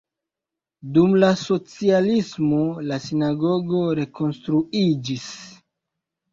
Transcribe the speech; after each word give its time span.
Dum 0.95 1.13
la 1.23 1.29
socialismo 1.41 2.63
la 2.89 2.99
sinagogo 3.05 3.85
rekonstruiĝis. 4.03 5.31